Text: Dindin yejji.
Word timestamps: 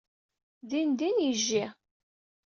Dindin 0.69 1.17
yejji. 1.21 1.65